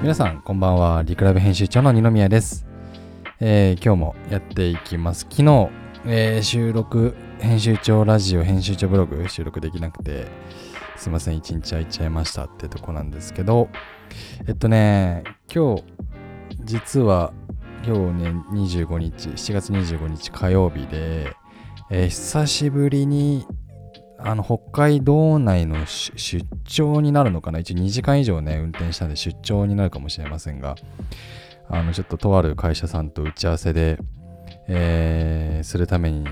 [0.00, 1.02] 皆さんこんばんは。
[1.02, 2.66] リクラブ編集長の二宮です、
[3.38, 5.26] えー今日もやっていきます。
[5.30, 5.68] 昨日、
[6.06, 10.26] えー収録編集長ラジオ編集長ブログ収録できなくて
[10.96, 11.36] すいません。
[11.36, 13.68] 一日空いちゃいましたってとこなんですけど。
[14.48, 15.22] えっとね
[15.54, 15.84] 今日
[16.64, 17.32] 実は
[17.84, 21.36] 今日ね25日7月25日火曜日で、
[21.90, 23.46] えー久しぶりに
[24.22, 27.58] あの北海道内の出張になるのかな？
[27.58, 30.76] 一応2時間以上ね運転したんで出張になるかもしれませんが
[31.68, 33.98] あのちょっととある会社さんと打ち合わせで、
[34.68, 36.24] えーするために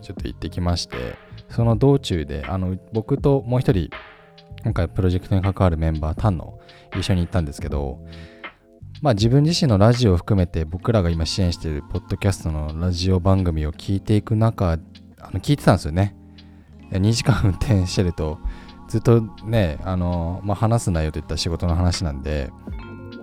[0.00, 1.16] ちょっと行ってきまして
[1.50, 3.90] その道中であの僕ともう一人
[4.62, 6.60] 今回プロジェクトに関わるメンバータンの
[6.96, 7.98] 一緒に行ったんですけど
[9.02, 14.76] まあ自分自身のラジオを含めて僕らが今支援しているポッドキャストのラジオ番組を聞いていく中あ
[15.32, 16.17] の聞いてたんですよね。
[16.90, 18.38] 2時間運転してると
[18.88, 22.50] ずっとねあの、まあ、話す内容といったら仕事の話なんで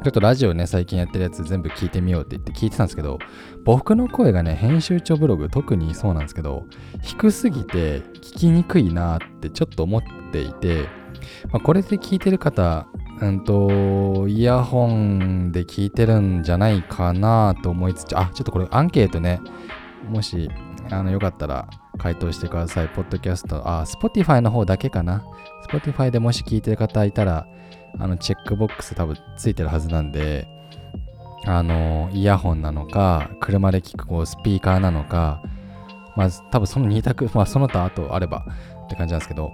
[0.04, 3.18] ちょっとラジオね最近やってるやつ全部聞いてみようって言って聞いてたんですけど
[3.64, 6.66] 僕の声がね編集長ブログ特にそうなんですけど
[7.02, 10.88] 低すぎて聞きにくいなってちょっと思っていて、
[11.52, 12.88] まあ、これで聞いてる方
[13.20, 19.42] うんとイヤホンで聞いてるんじゃないかなと思いつつあちょっとこれアンケートね
[20.10, 20.52] もし
[20.92, 22.90] あのよかったら回答してください。
[22.90, 25.24] ポッドキャスト、あ、Spotify の方だけかな。
[25.70, 27.48] Spotify でもし聞いてる方いたら、
[28.00, 30.48] あの、チェックボックス多分ついてるはずなんで、
[31.46, 35.42] あの、イヤホンなのか、車で聞くこうスピーカーなのか、
[36.16, 38.46] まず多分その2択、まあその他あとあれば
[38.86, 39.52] って感じなんですけど、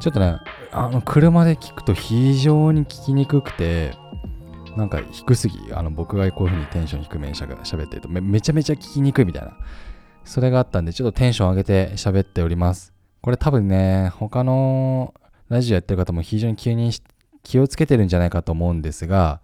[0.00, 0.36] ちょっとね、
[0.72, 3.92] あの、車で聞くと非常に聞きにくくて、
[4.76, 9.52] なんか低すぎ、あの僕がこういう風にテンション低めにしゃ喋ってるとめめちゃめちゃ聞きにくいみたいな。
[10.24, 12.92] それがあったんで、ちょっとテンション上げて喋っております。
[13.20, 15.14] これ多分ね、他の
[15.48, 16.90] ラジオやってる方も非常に気に
[17.42, 19.40] 気をつけてるんじゃないかと思うんですが、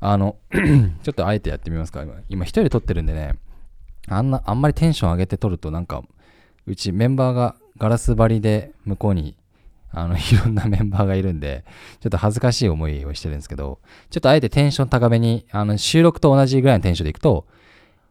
[0.00, 0.36] あの、
[1.02, 2.02] ちょっとあえてやってみますか。
[2.02, 3.34] 今、今一人で撮ってるんでね、
[4.08, 6.02] あんな、あんまりテンション上げて撮るとなんか、
[6.66, 9.36] うちメンバーがガラス張りで向こうに、
[9.90, 11.64] あの、 いろんなメンバーがいるんで、
[12.00, 13.80] ちょっと恥ずかしい思いをしてるんですけど、
[14.10, 17.46] ちょっとあえてテンション高めに、あの、収録と同じぐらいのテンションでいくと、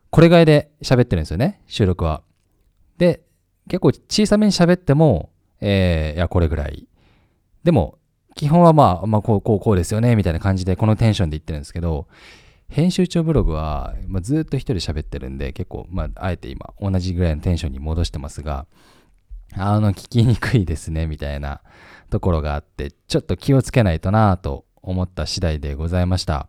[0.09, 2.21] これぐらいで喋ってるんですよね、収録は。
[2.97, 3.21] で、
[3.69, 6.87] 結構小さめに喋っても、えー、いや、これぐらい。
[7.63, 7.97] でも、
[8.35, 12.07] 基本はまあ、まあ、こう、こう、こうですよね、みたいな感じで、このテンションで言ってるんですけど、
[12.69, 18.67] 編集長ブログは、まあ、ずっと一人喋ってるんで、結構、まあ、あえて今、同じぐらいのテンションに戻してますが、
[19.55, 21.61] あの、聞きにくいですね、みたいな
[22.09, 26.47] ところがあって、ちょっと気をつけないとなと思った次第でございました。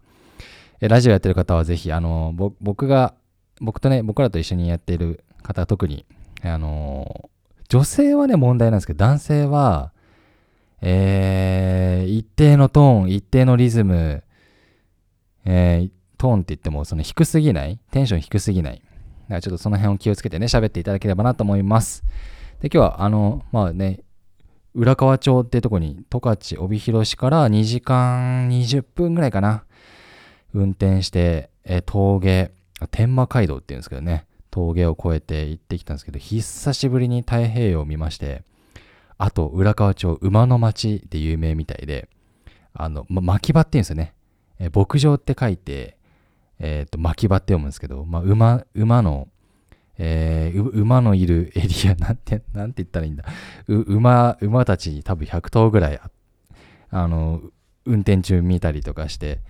[0.81, 3.15] えラジオやってる方はぜひ、あの、僕が
[3.61, 6.07] 僕とね、僕らと一緒にやっている方は特に、
[6.43, 7.39] あのー
[7.69, 9.93] 女性はね、問題なんですけど、男性は、
[10.81, 14.25] えー、一定のトーン、一定のリズム、
[15.45, 18.77] えー、トーンって言っても、その低すぎない、テンション低すぎない。
[18.77, 22.05] だからちょっとその辺を気をつけてね、喋っていただければなと思います。
[22.61, 24.01] で、今日は、あの、まあね、
[24.75, 29.65] 浦河町っていうとこに、十勝帯広市から2時間20分ぐらいかな、
[30.55, 32.53] 運転して、えー峠、
[32.87, 38.45] 天満街道っていうんですけどね、峠を越えて行ってきたんですけど、久しぶりに太平洋を見まして、
[39.19, 42.09] あと、浦河町、馬の町で有名みたいで、
[42.73, 44.15] あの、ま、牧場って言うんですよね。
[44.61, 45.97] え牧場って書いて、
[46.61, 49.29] えっ、と、牧場って読むんですけど、ま、馬、馬の、
[49.99, 53.25] えー馬のいるエリア、 なんて、なんて言ったらいいんだ。
[53.67, 56.01] 馬、馬たち多分100頭ぐらい、
[56.91, 57.43] あの、
[57.85, 59.41] 運転中見たりとかして、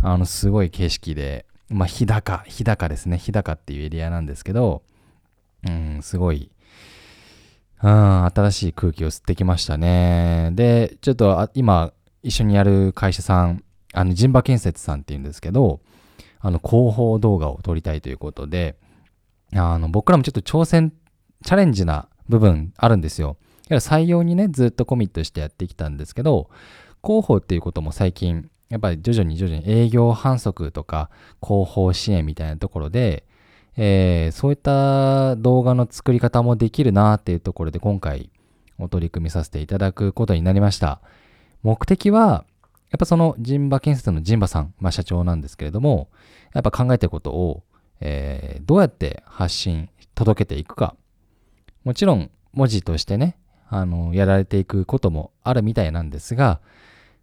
[0.00, 3.18] あの、すごい景色で、まあ、日高、日高ですね。
[3.18, 4.82] 日高っていうエリアなんですけど、
[5.66, 6.50] うん、すごい、
[7.82, 10.50] うん、新しい空気を吸ってきましたね。
[10.52, 15.80] で、ちょっと今、一緒にやる会社さん、あの、人馬建設さんっていうんですけど、
[16.40, 18.76] あの、広報動画を撮りたいということで、
[19.54, 20.92] あの、僕らもちょっと挑戦、
[21.44, 23.36] チャレンジな部分あるんですよ。
[23.68, 26.50] 採用にね、ずっとコミットしてやってきたんですけど、
[27.02, 31.10] 広報っていうことも最近、やっぱり徐々に徐々に営業反則とか
[31.46, 33.24] 広報支援みたいなところで、
[33.76, 38.30] えーそういった動画の作り方もできるなっていうところで今回
[38.78, 41.02] お取り組みさせていただくことになりました。
[41.62, 42.46] 目的は、
[42.90, 46.08] やっぱその人馬建設の人馬さん、まあ社長なんですけれども、
[46.54, 47.62] やっぱ考えてることを、
[48.00, 50.96] えーどうやって発信、届けていくか。
[51.84, 53.36] もちろん文字としてね、
[53.68, 56.60] あの、やられていくこともあるみたいなんですが、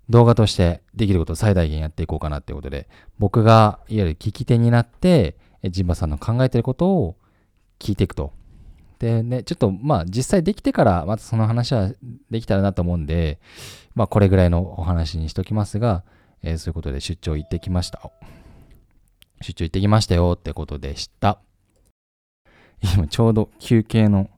[0.10, 2.88] 動画としてできることを最大限やっていこうかなっていうことで、
[3.20, 7.18] 僕がいわゆる聞き手になって、ジンバさんの考えてることを
[7.80, 8.34] 聞いていくと。
[9.00, 11.92] でね、ちょっとまあ実際できてからまたその話は
[12.30, 13.40] できたらなと思うんで、
[13.96, 16.04] まあこれぐらいのお話にしときますが、
[16.42, 18.12] えー、そういうことで出張行ってきました。
[19.42, 21.40] 出張行ってきましたよってことでした。
[22.96, 24.30] 今ちょうど休憩の、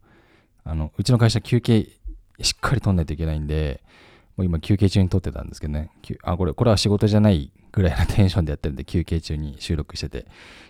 [0.63, 1.89] あの、うちの会社休憩
[2.41, 3.83] しっかり取んないといけないんで、
[4.41, 5.91] もう今休憩中に撮ってたんですけどね。
[6.23, 10.25] あ、これ、これは仕事じゃないぐらいのテンションでやってるんで、休憩中に収録してて、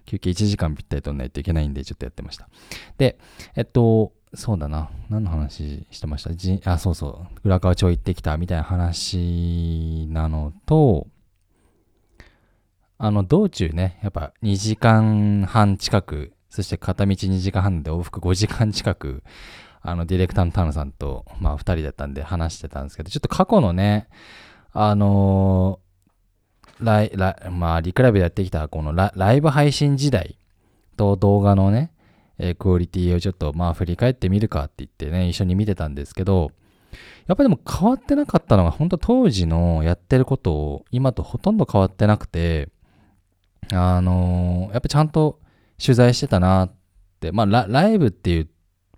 [0.05, 2.49] 休憩1時間ぴったり取んないといけないんで、ちょっとやってました。
[2.97, 3.17] で、
[3.55, 4.89] えっと、そうだな。
[5.09, 6.33] 何の話してました？
[6.33, 7.39] じあ、そうそう。
[7.45, 11.07] 浦川町行ってきたみたいな話なのと、
[12.97, 19.23] あの、道中ね、やっぱ2時間半近く、そして片道2時間半で往復5時間近く、
[19.81, 24.07] あの、ディレクターの田野さんと、まあ、2人だったんで話してたんですけど、ちょっと過去のね、
[24.73, 30.37] あのー、ライ、ラまあ、リクラブでやってきた、このラライブ配信時代
[30.97, 31.91] と動画のね、
[32.37, 36.51] えー、クオリティをちょっとまあ振り返ってみるかって言ってね、一緒に見てたんですけど、
[37.27, 42.69] やっぱりでも変わってなかったのが、本当当時のやってることを今とほとんど変わってなくて、
[43.71, 45.39] あのー、やっぱちゃんと
[45.83, 46.73] 取材してたなっ
[47.19, 48.49] て、まあラライブっていう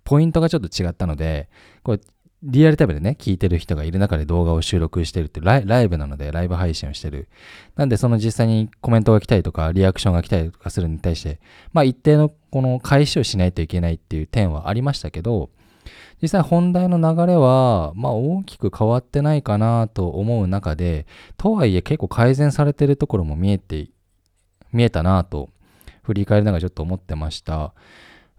[0.04, 1.48] ポイントがちょっと違ったので、
[1.82, 2.00] これ
[2.46, 7.28] リアルタイムでね、聞いてる人がいる中で動画を収録してるってライ、ライブなので、ライブ配信をしてる。
[7.74, 11.40] なんで、その実際にコメントが来たりとか、リアクションが来たりとかするに対して、
[11.72, 15.48] まあ一定のこの返しをしないといけないっていう点はありましたけど、
[16.20, 21.06] 実際本題の流れは、まあ大きく変わってないかなと思う中で、
[21.38, 23.88] とはいえ結構改善されてるところも見えて、
[24.70, 25.48] 見えたなと、
[26.02, 27.72] 振り返りながらちょっと思ってました。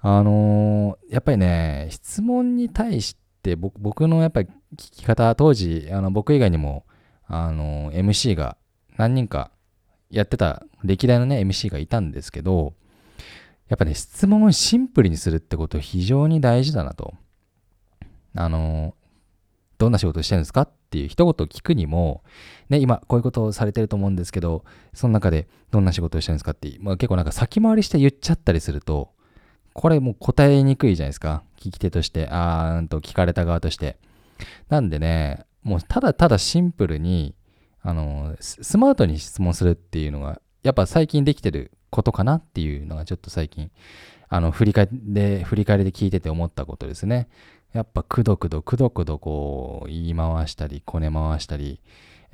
[0.07, 4.47] あのー、やっぱりね、質問に対して僕僕のやっぱり
[4.77, 6.85] 聞き方当時あの僕以外にも
[7.25, 8.55] あの MC が
[8.97, 9.49] 何人か
[10.11, 12.75] やってた歴代のね MC がいたんですけど
[13.67, 17.15] やっぱね質問をシンプルにするってこと非常に大事だなと。
[18.35, 18.93] あの
[19.79, 22.23] どんな仕事してるんですかっていう一言聞くにも、
[22.69, 29.15] ね、今こういうことをされてると思うんですけど、その中でどんな仕事をしてるんですかって、まあ、結構なんか先回りして言っちゃったりすると、
[29.75, 31.43] これもう答えにくいじゃないですか。
[31.57, 33.97] 聞き手として、あーんと聞かれた側として。
[34.69, 37.35] なんでね、もうただただシンプルに、
[37.81, 43.69] あの、スマートに質問するっていうのが、やっぱ最近できてることかなっていうのがちょっと最近、
[44.29, 47.27] あの、振り返りで、振り返りで聞いてて思ったことですね。
[47.73, 51.81] やっぱくどくどくどくどこう言い回したり、こね回したり、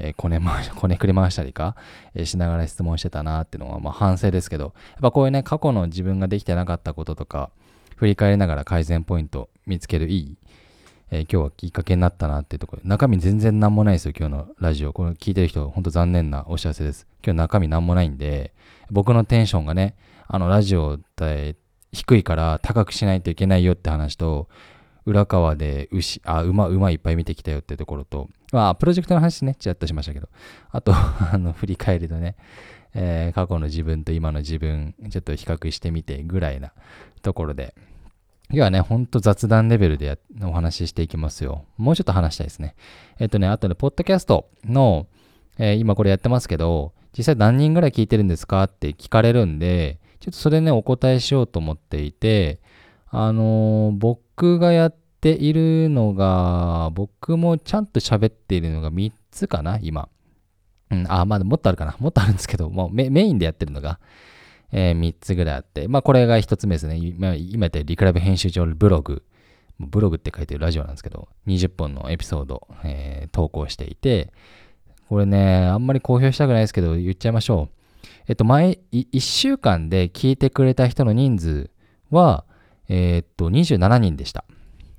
[0.03, 1.75] えー、こね回し、こねくり回したりか、
[2.15, 7.51] え、しながら質問してたなっていうのは、ま反省ですけど、やっぱこういうね、過去の自分ができてなかったこととか、
[7.95, 10.37] 振り返りながら改善ポイント見つけるいい、
[11.11, 14.93] えー、今日はきっかけになったなっていうところ中身全然なんもないですよ、今日のラジオ。
[14.93, 17.07] これ聞いてる人、ほんと残念なお知らせです。
[17.23, 18.53] 今日中身なんもないんで、
[18.89, 19.95] 僕のテンションがね、
[20.27, 21.57] あの、ラジオって
[21.91, 24.47] 低いから高くしないといけないよって話と、
[25.05, 30.29] 浦川で牛、あ、馬、馬いっぱい見てきたよってところと、まあ、プロジェクトの話ね、ちらっとしましたけど、
[30.69, 32.35] あと、 あの、振り返りのね、
[32.93, 36.73] えー、過去の自分と今の自分、ちょっと比較してみてぐらいな
[37.21, 37.73] ところで、
[38.49, 41.65] 今日はね、ほんと雑談レベルでお話ししていきますよ。
[41.77, 42.75] もうちょっと話したいですね。
[43.17, 45.07] えっとね、あとね、ポッドキャストの、
[45.57, 52.59] えー、今これやってますけど、実際何人ぐらい聞いてるんですかって聞かれるんで、ちょっとそれね、お答えしようと思っていて、
[53.09, 60.09] あのー、僕僕がやっているのが、僕もちゃんと喋っているのが3つかな、今。
[60.89, 61.95] うん、あ、まだもっとあるかな。
[61.99, 63.99] もっとあるんですけど、もうメインでやってるのが、
[64.71, 66.95] えー、3つぐらいあって、まあこれが1つ目ですね。
[66.97, 69.21] 今言ったリクラブ編集長ブログ。
[69.79, 74.33] ブログって書いてるラジオなんですけど、20本のエピソード、えー、投稿していて、
[75.07, 78.07] これね、あんまり公表したくないですけど、言っちゃいましょう。
[78.27, 81.69] えっと、前、1週間で聞いてくれた人の人数
[82.09, 82.45] は、
[82.93, 84.43] えー、っと、27人でした。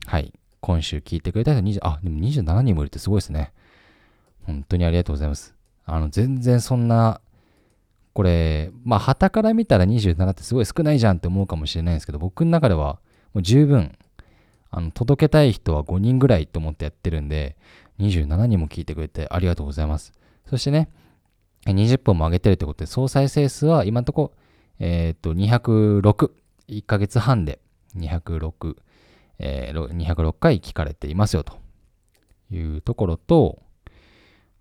[0.07, 0.33] はい。
[0.61, 3.53] 今週聞いてくれた人20、あ、でも27人もいるってすごいですね。
[4.47, 5.55] 本当にありがとうございます。
[5.85, 7.21] あの、全然そんな、
[8.15, 12.99] これ、まあ、旗から見たら27ってすごい少ないじゃんって思うかもしれないんですけど、僕の中では
[13.35, 13.95] もう十分、
[14.71, 17.59] あの、届けたい人は5人ぐらいと思ってやってるんで、
[17.99, 20.15] 27人も聞いてくれてありがとうございます。
[20.49, 20.89] そしてね、
[21.67, 24.33] 20本も上げてるってことで、総再生数は今のとこ、
[24.79, 26.31] えっ、と、206、
[26.69, 27.61] 1ヶ月半で
[27.97, 28.77] 206、
[29.39, 31.59] えー、206回聞かれていますよと
[32.51, 33.63] いうところと、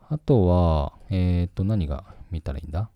[0.09, 2.89] あとは、えっ、ー、と、何が見たらいいんだ？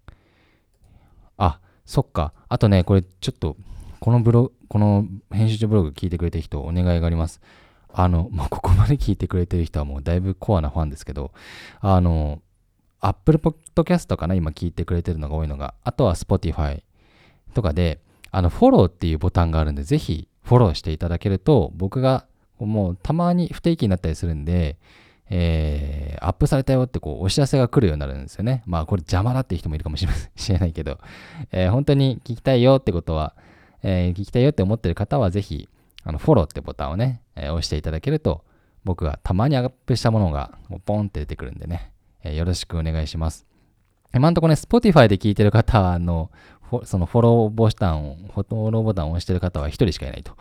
[1.37, 2.33] あ、そっか。
[2.49, 3.55] あとね、これちょっと、
[3.99, 7.39] このブログ、この編集長ブログ聞いてくれてる人、お願いがあります。
[7.93, 11.31] あの、まあ、ここまで聞いてくれてる人はもうだいぶコアなファンですけど、
[11.79, 12.41] あの、
[12.99, 14.35] Apple Podcast かな？
[14.35, 16.83] 今聞いてくれてるのが多いのが、あとは Spotify
[17.53, 18.01] とかで、
[18.35, 22.25] あの、フォローっていうボタンがあるんで、ぜひフォローしていただけると、僕が
[22.59, 24.77] もうたまに不定期になったりするんで、
[25.29, 28.61] えー、アップされたよってこうお知らせが来るようになるんですよね。
[28.65, 30.99] まあこれ邪魔だっていう人もいるかもしれないけど、
[31.53, 33.35] えー、本当に聞きたいよってことは、
[33.83, 35.69] えー、聞きたいよって思ってる方はぜひ、
[36.03, 38.43] あのフォローってボタンをね、え押していただけると、
[38.83, 43.47] 僕がたまにアップしたものがポンって出てくるんでね、えよろしくお願いします。
[44.15, 46.31] 今んとこね、Spotify で聞いてる方は、あの、
[46.83, 50.35] そのフォローボタンを、フォローボタンを押してる方は1人しかいないと。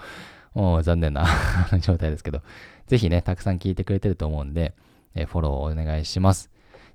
[0.83, 1.27] 残念な
[1.81, 2.41] 状態ですけど、
[2.87, 4.75] ぜひね、たくさん聞いてくれてると思うんで、
[5.15, 6.51] えフォローをお願いします。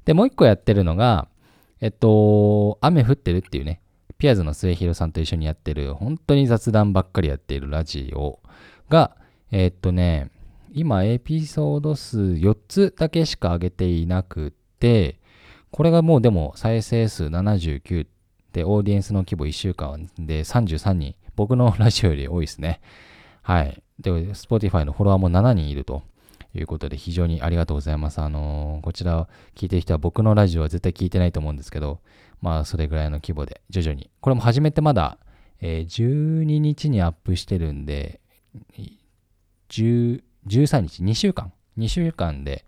[0.06, 1.28] で、もう一個やってるのが、
[1.82, 3.82] えっと、雨降ってるっていうね、
[4.18, 8.40] ピアーズの末広さんと一緒にやってる、本当に雑談ばっかりやっているラジオ
[8.90, 9.16] が、
[9.52, 10.30] えっとね、
[10.72, 15.20] 今エピソード数4つだけしか上げていなくて、
[15.72, 18.08] これがもうでも再生数79
[18.54, 22.82] で、オーディエンスの規模1週間で33人、僕のラジオより多いですね。
[23.42, 23.82] はい。
[24.00, 26.04] で、Spotify のフォロワーも7人いると
[26.54, 28.20] いうことで、非常にありがとうございます。
[28.20, 32.00] あのー、こちら聞いてる人は僕のラジオは絶対聞いてないと思うんですけど、
[32.42, 34.10] まあ、それぐらいの規模で、徐々に。
[34.22, 35.18] これも始めてまだ、
[35.62, 38.22] えー、12日にアップしてるんで、
[39.70, 42.66] 10 13日、2週間、2週間で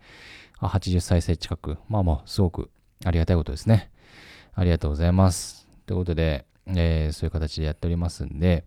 [0.59, 2.69] 80再生近く、まあまあ、すごく
[3.05, 3.91] ありがたいことですね。
[4.53, 5.60] ありがとうございます。
[5.85, 8.65] ということで、えー、そういう形でやっておりますんで、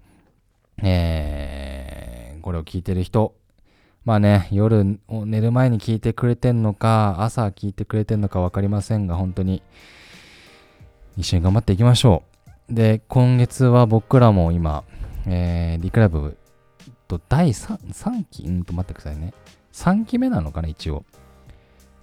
[0.82, 3.34] えー、これを聞いてる人、
[4.04, 9.62] まあね、夜寝る前に聞いてくれてんのか、朝聞いてくれてんのか分かりませんが、本当に
[11.16, 12.22] 一緒に頑張っていきましょ
[12.68, 12.74] う。
[12.74, 14.84] で、今月は僕らも今、
[15.26, 16.36] えー、リクラブ
[17.08, 19.32] と第 3, 3期、うんと待ってくださいね。
[19.72, 21.04] 3期目なのかな、一応。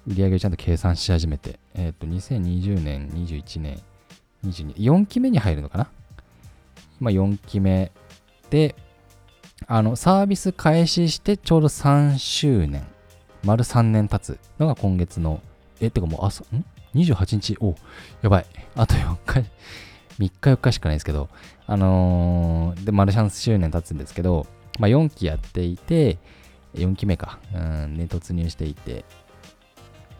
[0.07, 1.59] 売り上げをちゃんと計算し始めて。
[1.75, 3.79] えっ、ー、と、2020年、21年、
[4.45, 5.87] 22、4期目に入るのかな？
[6.99, 7.91] 今4期目
[8.49, 8.75] で、
[9.67, 12.85] あの、サービス開始してちょうど3周年、
[13.43, 15.41] 丸3年経つのが今月の、
[15.79, 17.75] え、てかもう朝、ん ?28 日、お
[18.21, 18.45] やばい。
[18.75, 19.43] あと4日、3
[20.19, 21.29] 日4日しかないですけど、
[21.65, 24.47] あのー、で、丸3周年経つんですけど、
[24.79, 26.17] まあ、4期やっていて、
[26.75, 29.05] 4期目か、うん、ね、突入していて、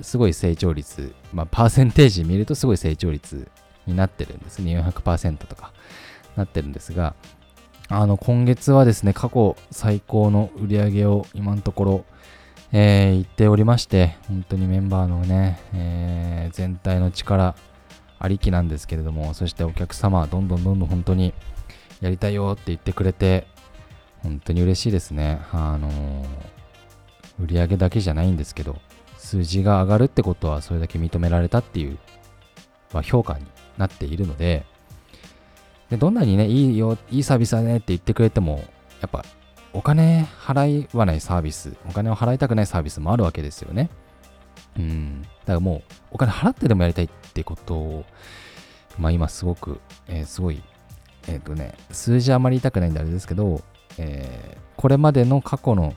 [0.01, 3.47] すごい成長率、まあ、パーセンテージ見るとすごい成長率
[3.91, 4.79] になってるんですね。
[4.79, 5.71] 400%とか
[6.36, 7.15] なってるんですが、
[7.89, 12.05] あの、今月はですね、過去最高の売り上げを今のところ、
[12.71, 17.55] えー、言っておりまして、本当にメンバーのね、えー、全体の力
[18.17, 21.33] ありきなんですけれども、そしてお客様、どんどんどんどん本当に
[22.00, 23.48] やりたいよって言ってくれて、
[24.24, 25.41] 本当に嬉しいですね。
[25.51, 26.25] あのー、
[27.39, 28.77] 売り上げだけじゃないんですけど、
[29.17, 31.98] 数字が上がるってことはそれだけ認められたっていう、
[32.93, 33.45] まあ、評価に
[33.77, 34.65] なっているので
[35.91, 38.63] で、どんなにね、いいよ、いいサービスだねって言ってくれても、
[39.01, 39.25] やっぱ
[39.73, 43.89] お金払わないサービス、お金を払いたくないサービスもあるわけですよね。
[44.77, 45.21] うん。
[45.21, 48.05] だからもう、お金払ってでもやりたいってことを、
[48.97, 50.63] まあ今すごく、えー、すごい、
[51.27, 53.61] えっ、ー、とね、数字あまり言いたくないんであれですけど、
[53.97, 55.93] えー、これまでの過去の、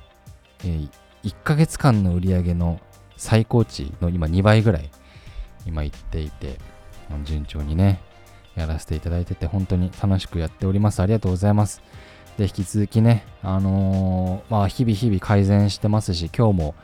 [0.65, 0.89] えー、
[1.23, 2.81] 1ヶ月間の売り上げの
[3.17, 4.91] 最高値の今2倍ぐらい
[5.67, 6.59] 今言っていて、
[7.25, 8.01] 順調にね、
[8.55, 11.01] やらせていただいてて本当に楽しくやっております。
[11.01, 11.83] ありがとうございます。
[12.39, 16.75] で、引き続きね、あのー、まあ、日々日々改善してますし、今日も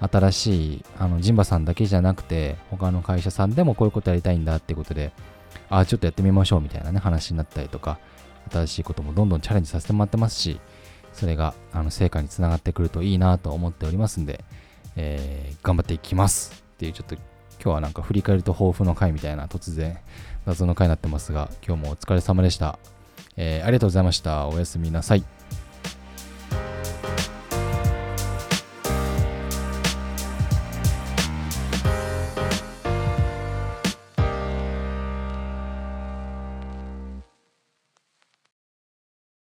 [0.00, 5.12] 新しい、あの、ジンバさんだけじゃなくて、他の会社さんでもこういうことやりたいんだっていうことで、
[5.70, 7.98] ああ、ちょっとやってみましょうみたいなね、話になったりとか、
[8.50, 10.60] 新しいこともどんどんチャレンジさせてもらってますし、
[11.12, 14.44] それがあの成果につながってくるといいなと思っておりますんで、
[14.96, 17.16] えー、頑張っていきますっていうちょっと
[17.62, 19.96] 今日はなんか振り返ると抱負の回みたいな突然
[20.46, 22.78] 謎の回になってますが今日もお疲れ様でした、
[23.36, 24.48] えー、ありがとうございました。
[24.48, 25.41] おやすみなさい。